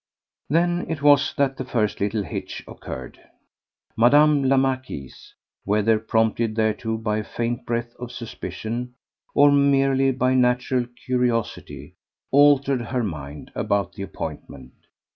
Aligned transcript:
Then 0.49 0.87
it 0.89 1.03
was 1.03 1.31
that 1.37 1.57
the 1.57 1.63
first 1.63 1.99
little 2.01 2.23
hitch 2.23 2.63
occurred. 2.67 3.19
Mme. 3.95 4.41
la 4.47 4.57
Marquise—whether 4.57 5.99
prompted 5.99 6.55
thereto 6.55 6.97
by 6.97 7.19
a 7.19 7.23
faint 7.23 7.67
breath 7.67 7.93
of 7.99 8.11
suspicion, 8.11 8.95
or 9.35 9.51
merely 9.51 10.11
by 10.11 10.33
natural 10.33 10.87
curiosity—altered 11.05 12.81
her 12.81 13.03
mind 13.03 13.51
about 13.53 13.93
the 13.93 14.01
appointment. 14.01 14.73